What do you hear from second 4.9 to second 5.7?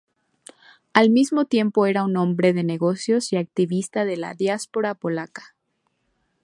polaca.